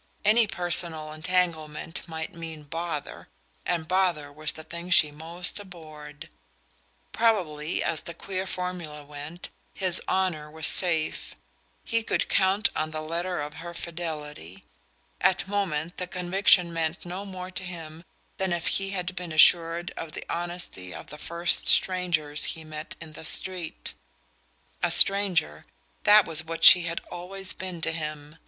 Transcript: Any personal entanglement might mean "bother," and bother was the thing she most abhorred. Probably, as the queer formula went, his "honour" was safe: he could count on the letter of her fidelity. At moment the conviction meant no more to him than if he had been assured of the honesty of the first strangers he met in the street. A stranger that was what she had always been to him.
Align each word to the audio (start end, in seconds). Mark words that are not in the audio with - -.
Any 0.25 0.47
personal 0.47 1.13
entanglement 1.13 2.01
might 2.07 2.33
mean 2.33 2.63
"bother," 2.63 3.27
and 3.67 3.87
bother 3.87 4.33
was 4.33 4.53
the 4.53 4.63
thing 4.63 4.89
she 4.89 5.11
most 5.11 5.59
abhorred. 5.59 6.27
Probably, 7.11 7.83
as 7.83 8.01
the 8.01 8.15
queer 8.15 8.47
formula 8.47 9.03
went, 9.05 9.51
his 9.75 10.01
"honour" 10.09 10.49
was 10.49 10.65
safe: 10.65 11.35
he 11.83 12.01
could 12.01 12.29
count 12.29 12.67
on 12.75 12.89
the 12.89 13.03
letter 13.03 13.41
of 13.41 13.53
her 13.61 13.75
fidelity. 13.75 14.63
At 15.21 15.47
moment 15.47 15.97
the 15.97 16.07
conviction 16.07 16.73
meant 16.73 17.05
no 17.05 17.23
more 17.23 17.51
to 17.51 17.63
him 17.63 18.03
than 18.37 18.51
if 18.51 18.65
he 18.81 18.89
had 18.89 19.15
been 19.15 19.31
assured 19.31 19.91
of 19.95 20.13
the 20.13 20.25
honesty 20.27 20.95
of 20.95 21.11
the 21.11 21.19
first 21.19 21.67
strangers 21.67 22.45
he 22.57 22.63
met 22.63 22.95
in 22.99 23.13
the 23.13 23.23
street. 23.23 23.93
A 24.81 24.89
stranger 24.89 25.63
that 26.05 26.25
was 26.25 26.43
what 26.43 26.63
she 26.63 26.85
had 26.85 27.01
always 27.11 27.53
been 27.53 27.81
to 27.81 27.91
him. 27.91 28.37